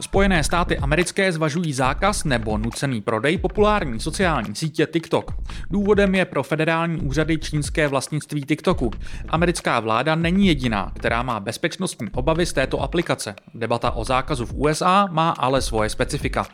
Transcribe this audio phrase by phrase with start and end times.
[0.00, 5.32] Spojené státy americké zvažují zákaz nebo nucený prodej populární sociální sítě TikTok.
[5.70, 8.90] Důvodem je pro federální úřady čínské vlastnictví TikToku.
[9.28, 13.34] Americká vláda není jediná, která má bezpečnostní obavy z této aplikace.
[13.54, 16.46] Debata o zákazu v USA má ale svoje specifika.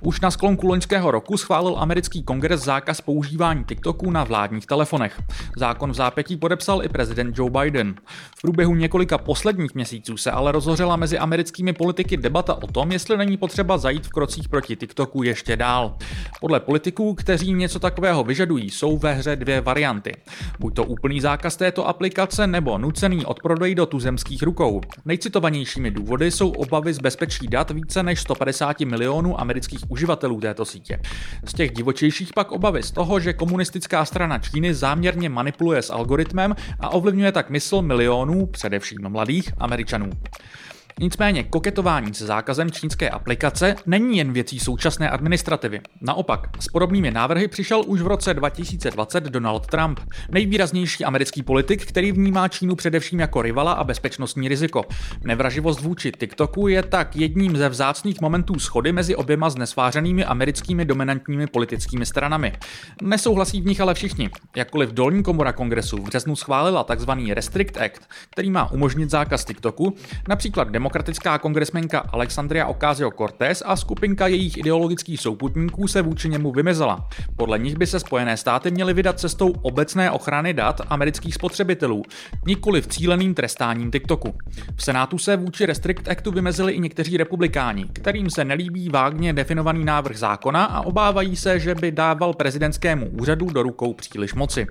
[0.00, 5.22] Už na sklonku loňského roku schválil americký kongres zákaz používání TikToku na vládních telefonech.
[5.56, 7.94] Zákon v zápětí podepsal i prezident Joe Biden.
[8.38, 13.16] V průběhu několika posledních měsíců se ale rozhořela mezi americkými politiky debata o tom, jestli
[13.16, 15.96] není potřeba zajít v krocích proti TikToku ještě dál.
[16.40, 20.12] Podle politiků, kteří něco takového vyžadují, jsou ve hře dvě varianty.
[20.58, 24.80] Buď to úplný zákaz této aplikace nebo nucený odprodej do tuzemských rukou.
[25.04, 31.00] Nejcitovanějšími důvody jsou obavy z bezpečí dat více než 150 milionů amerických uživatelů této sítě.
[31.44, 36.56] Z těch divočejších pak obavy z toho, že komunistická strana Číny záměrně manipuluje s algoritmem
[36.80, 40.10] a ovlivňuje tak mysl milionů, především mladých Američanů.
[41.00, 45.80] Nicméně koketování se zákazem čínské aplikace není jen věcí současné administrativy.
[46.00, 50.00] Naopak, s podobnými návrhy přišel už v roce 2020 Donald Trump,
[50.30, 54.84] nejvýraznější americký politik, který vnímá Čínu především jako rivala a bezpečnostní riziko.
[55.24, 61.46] Nevraživost vůči TikToku je tak jedním ze vzácných momentů schody mezi oběma znesvářenými americkými dominantními
[61.46, 62.52] politickými stranami.
[63.02, 64.30] Nesouhlasí v nich ale všichni.
[64.56, 67.10] Jakkoliv dolní komora kongresu v březnu schválila tzv.
[67.30, 69.94] Restrict Act, který má umožnit zákaz TikToku,
[70.28, 77.08] například demokratická kongresmenka Alexandria Ocasio-Cortez a skupinka jejich ideologických souputníků se vůči němu vymezela.
[77.36, 82.02] Podle nich by se Spojené státy měly vydat cestou obecné ochrany dat amerických spotřebitelů,
[82.46, 84.34] nikoli v cíleným trestáním TikToku.
[84.76, 89.84] V Senátu se vůči Restrict Actu vymezili i někteří republikáni, kterým se nelíbí vágně definovaný
[89.84, 94.66] návrh zákona a obávají se, že by dával prezidentskému úřadu do rukou příliš moci.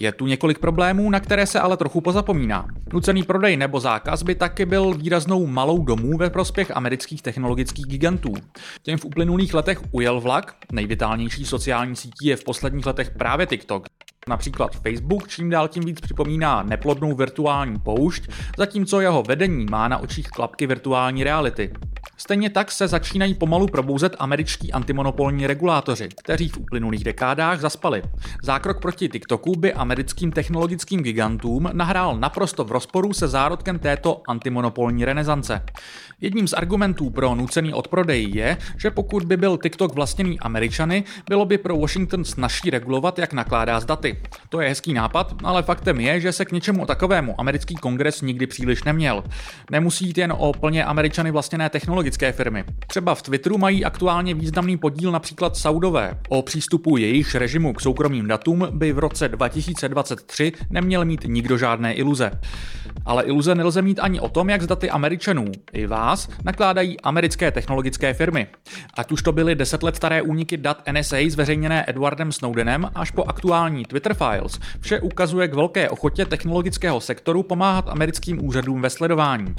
[0.00, 2.66] Je tu několik problémů, na které se ale trochu pozapomíná.
[2.92, 7.86] Nucený prodej nebo zákaz by taky byl výraznou výraznou malou domů ve prospěch amerických technologických
[7.86, 8.34] gigantů.
[8.82, 13.86] Těm v uplynulých letech ujel vlak, nejvitálnější sociální sítí je v posledních letech právě TikTok.
[14.28, 18.28] Například Facebook čím dál tím víc připomíná neplodnou virtuální poušť,
[18.58, 21.72] zatímco jeho vedení má na očích klapky virtuální reality.
[22.22, 28.02] Stejně tak se začínají pomalu probouzet američtí antimonopolní regulátoři, kteří v uplynulých dekádách zaspali.
[28.42, 35.04] Zákrok proti TikToku by americkým technologickým gigantům nahrál naprosto v rozporu se zárodkem této antimonopolní
[35.04, 35.62] renesance.
[36.20, 41.44] Jedním z argumentů pro nucený odprodej je, že pokud by byl TikTok vlastněný Američany, bylo
[41.44, 44.22] by pro Washington snažší regulovat, jak nakládá s daty.
[44.52, 48.46] To je hezký nápad, ale faktem je, že se k něčemu takovému americký kongres nikdy
[48.46, 49.24] příliš neměl.
[49.70, 52.64] Nemusí jít jen o plně Američany vlastněné technologické firmy.
[52.86, 56.18] Třeba v Twitteru mají aktuálně významný podíl například Saudové.
[56.28, 61.94] O přístupu jejich režimu k soukromým datům by v roce 2023 neměl mít nikdo žádné
[61.94, 62.30] iluze.
[63.04, 67.50] Ale iluze nelze mít ani o tom, jak s daty Američanů, i vás, nakládají americké
[67.50, 68.46] technologické firmy.
[68.94, 73.24] Ať už to byly deset let staré úniky dat NSA zveřejněné Edwardem Snowdenem až po
[73.24, 79.54] aktuální Twitter Files, vše ukazuje k velké ochotě technologického sektoru pomáhat americkým úřadům ve sledování.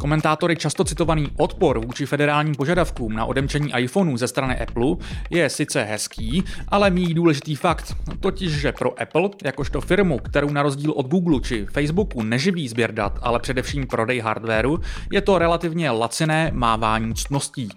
[0.00, 4.96] Komentátory často citovaný odpor vůči federálním požadavkům na odemčení iPhoneů ze strany Apple
[5.30, 10.62] je sice hezký, ale mý důležitý fakt, totiž že pro Apple, jakožto firmu, kterou na
[10.62, 14.78] rozdíl od Google či Facebooku neživí sběr dat, ale především prodej hardwareu,
[15.12, 17.68] je to relativně laciné mávání ctností.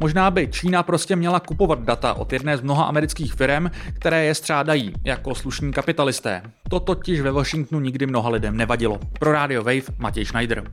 [0.00, 4.34] Možná by Čína prostě měla kupovat data od jedné z mnoha amerických firm, které je
[4.34, 6.42] střádají jako slušní kapitalisté.
[6.68, 8.98] To totiž ve Washingtonu nikdy mnoha lidem nevadilo.
[9.18, 10.70] Pro Radio Wave Matěj Schneider.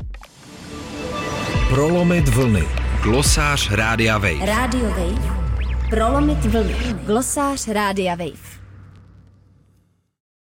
[1.69, 2.63] Prolomit vlny.
[3.03, 4.45] Glosář Rádia Wave.
[4.45, 5.37] Radio Wave.
[5.89, 6.75] Prolomit vlny.
[7.05, 8.56] Glosář Rádia Wave.